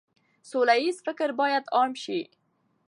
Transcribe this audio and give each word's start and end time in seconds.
سوله 0.49 0.75
ييز 0.77 0.97
فکر 1.07 1.29
بايد 1.39 1.65
عام 1.75 1.91
شي. 2.03 2.19